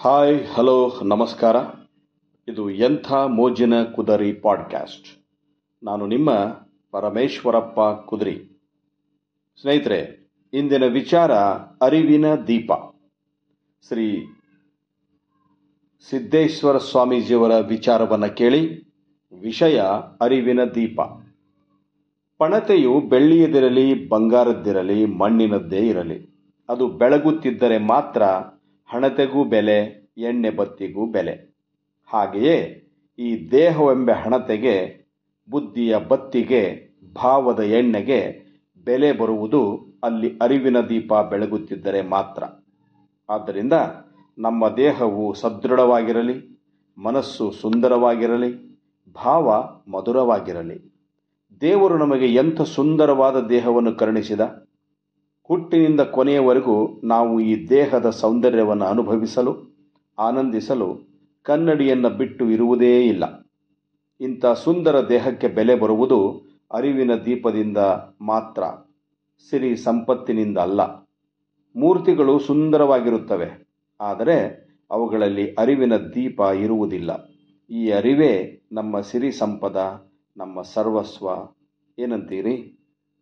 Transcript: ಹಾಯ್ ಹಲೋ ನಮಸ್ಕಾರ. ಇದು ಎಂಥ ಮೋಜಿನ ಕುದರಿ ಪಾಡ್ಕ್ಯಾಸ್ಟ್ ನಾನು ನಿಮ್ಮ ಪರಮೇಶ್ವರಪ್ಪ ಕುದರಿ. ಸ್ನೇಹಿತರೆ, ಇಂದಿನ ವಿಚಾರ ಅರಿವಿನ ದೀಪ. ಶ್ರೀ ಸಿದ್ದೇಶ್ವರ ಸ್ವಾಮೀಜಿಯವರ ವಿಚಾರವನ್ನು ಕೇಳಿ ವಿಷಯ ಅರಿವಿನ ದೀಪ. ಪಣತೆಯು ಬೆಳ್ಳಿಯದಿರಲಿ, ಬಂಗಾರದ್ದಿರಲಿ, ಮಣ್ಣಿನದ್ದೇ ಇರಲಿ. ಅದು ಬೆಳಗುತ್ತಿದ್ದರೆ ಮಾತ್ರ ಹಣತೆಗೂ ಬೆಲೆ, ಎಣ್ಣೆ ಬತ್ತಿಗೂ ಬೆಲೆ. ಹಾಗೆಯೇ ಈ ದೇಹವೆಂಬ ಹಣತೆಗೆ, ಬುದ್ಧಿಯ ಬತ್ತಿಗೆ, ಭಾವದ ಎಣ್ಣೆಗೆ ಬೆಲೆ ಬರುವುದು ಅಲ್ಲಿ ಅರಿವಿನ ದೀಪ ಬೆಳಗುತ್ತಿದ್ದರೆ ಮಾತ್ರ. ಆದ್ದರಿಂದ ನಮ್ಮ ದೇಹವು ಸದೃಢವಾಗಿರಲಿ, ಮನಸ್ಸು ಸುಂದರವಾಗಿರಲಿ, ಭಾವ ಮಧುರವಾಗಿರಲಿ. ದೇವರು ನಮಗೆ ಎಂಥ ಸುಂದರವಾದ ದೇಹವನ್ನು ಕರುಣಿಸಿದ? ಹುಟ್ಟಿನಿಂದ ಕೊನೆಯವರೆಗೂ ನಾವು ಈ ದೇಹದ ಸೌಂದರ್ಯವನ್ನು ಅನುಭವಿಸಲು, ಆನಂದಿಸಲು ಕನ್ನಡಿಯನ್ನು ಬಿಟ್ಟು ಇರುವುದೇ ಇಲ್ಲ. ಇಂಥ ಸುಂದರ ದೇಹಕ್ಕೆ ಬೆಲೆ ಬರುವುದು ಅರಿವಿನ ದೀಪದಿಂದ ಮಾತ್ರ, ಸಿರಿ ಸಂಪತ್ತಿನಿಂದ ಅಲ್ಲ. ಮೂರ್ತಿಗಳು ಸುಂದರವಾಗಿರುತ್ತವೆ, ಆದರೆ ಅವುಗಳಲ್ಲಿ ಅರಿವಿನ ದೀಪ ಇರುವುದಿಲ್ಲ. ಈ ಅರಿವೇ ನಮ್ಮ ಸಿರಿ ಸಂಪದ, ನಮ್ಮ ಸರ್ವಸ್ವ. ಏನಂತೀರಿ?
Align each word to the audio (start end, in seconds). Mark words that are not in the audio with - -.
ಹಾಯ್ 0.00 0.46
ಹಲೋ 0.54 0.92
ನಮಸ್ಕಾರ. 1.02 1.56
ಇದು 2.48 2.70
ಎಂಥ 2.70 3.12
ಮೋಜಿನ 3.12 3.82
ಕುದರಿ 3.82 4.32
ಪಾಡ್ಕ್ಯಾಸ್ಟ್ 4.32 5.26
ನಾನು 5.84 6.06
ನಿಮ್ಮ 6.06 6.30
ಪರಮೇಶ್ವರಪ್ಪ 6.90 7.80
ಕುದರಿ. 7.80 8.62
ಸ್ನೇಹಿತರೆ, 9.60 10.30
ಇಂದಿನ 10.52 10.84
ವಿಚಾರ 10.84 11.32
ಅರಿವಿನ 11.82 12.34
ದೀಪ. 12.34 12.72
ಶ್ರೀ 13.88 14.26
ಸಿದ್ದೇಶ್ವರ 16.10 16.78
ಸ್ವಾಮೀಜಿಯವರ 16.78 17.52
ವಿಚಾರವನ್ನು 17.60 18.36
ಕೇಳಿ 18.36 18.92
ವಿಷಯ 19.40 19.82
ಅರಿವಿನ 20.20 20.64
ದೀಪ. 20.64 21.00
ಪಣತೆಯು 22.38 23.00
ಬೆಳ್ಳಿಯದಿರಲಿ, 23.00 24.08
ಬಂಗಾರದ್ದಿರಲಿ, 24.08 25.04
ಮಣ್ಣಿನದ್ದೇ 25.04 25.88
ಇರಲಿ. 25.88 26.38
ಅದು 26.68 26.88
ಬೆಳಗುತ್ತಿದ್ದರೆ 26.88 27.78
ಮಾತ್ರ 27.78 28.22
ಹಣತೆಗೂ 28.88 29.44
ಬೆಲೆ, 29.44 30.10
ಎಣ್ಣೆ 30.18 30.50
ಬತ್ತಿಗೂ 30.50 31.06
ಬೆಲೆ. 31.06 31.54
ಹಾಗೆಯೇ 32.06 32.84
ಈ 33.18 33.50
ದೇಹವೆಂಬ 33.50 34.10
ಹಣತೆಗೆ, 34.10 35.06
ಬುದ್ಧಿಯ 35.50 35.98
ಬತ್ತಿಗೆ, 35.98 36.88
ಭಾವದ 37.14 37.60
ಎಣ್ಣೆಗೆ 37.60 38.48
ಬೆಲೆ 38.84 39.12
ಬರುವುದು 39.12 39.86
ಅಲ್ಲಿ 40.04 40.38
ಅರಿವಿನ 40.42 40.80
ದೀಪ 40.80 41.14
ಬೆಳಗುತ್ತಿದ್ದರೆ 41.14 42.02
ಮಾತ್ರ. 42.02 42.42
ಆದ್ದರಿಂದ 43.28 43.72
ನಮ್ಮ 44.38 44.68
ದೇಹವು 44.68 45.34
ಸದೃಢವಾಗಿರಲಿ, 45.34 46.60
ಮನಸ್ಸು 46.98 47.50
ಸುಂದರವಾಗಿರಲಿ, 47.50 48.80
ಭಾವ 49.14 49.50
ಮಧುರವಾಗಿರಲಿ. 49.90 50.94
ದೇವರು 51.60 51.98
ನಮಗೆ 51.98 52.26
ಎಂಥ 52.26 52.60
ಸುಂದರವಾದ 52.60 53.46
ದೇಹವನ್ನು 53.46 53.94
ಕರುಣಿಸಿದ? 53.94 54.67
ಹುಟ್ಟಿನಿಂದ 55.50 56.00
ಕೊನೆಯವರೆಗೂ 56.00 56.76
ನಾವು 57.04 57.40
ಈ 57.40 57.52
ದೇಹದ 57.68 58.10
ಸೌಂದರ್ಯವನ್ನು 58.10 58.84
ಅನುಭವಿಸಲು, 58.84 59.52
ಆನಂದಿಸಲು 60.18 60.88
ಕನ್ನಡಿಯನ್ನು 61.46 62.10
ಬಿಟ್ಟು 62.10 62.44
ಇರುವುದೇ 62.50 62.94
ಇಲ್ಲ. 63.06 63.24
ಇಂಥ 64.20 64.46
ಸುಂದರ 64.64 64.96
ದೇಹಕ್ಕೆ 65.08 65.48
ಬೆಲೆ 65.48 65.74
ಬರುವುದು 65.74 66.18
ಅರಿವಿನ 66.72 67.12
ದೀಪದಿಂದ 67.16 67.78
ಮಾತ್ರ, 68.20 68.62
ಸಿರಿ 69.52 69.76
ಸಂಪತ್ತಿನಿಂದ 69.76 70.58
ಅಲ್ಲ. 70.58 70.80
ಮೂರ್ತಿಗಳು 71.74 72.38
ಸುಂದರವಾಗಿರುತ್ತವೆ, 72.38 73.48
ಆದರೆ 74.00 74.36
ಅವುಗಳಲ್ಲಿ 74.90 75.46
ಅರಿವಿನ 75.54 75.94
ದೀಪ 76.14 76.40
ಇರುವುದಿಲ್ಲ. 76.40 77.10
ಈ 77.70 77.82
ಅರಿವೇ 77.90 78.32
ನಮ್ಮ 78.72 79.00
ಸಿರಿ 79.00 79.30
ಸಂಪದ, 79.32 79.78
ನಮ್ಮ 80.36 80.62
ಸರ್ವಸ್ವ. 80.74 81.28
ಏನಂತೀರಿ? 81.98 82.77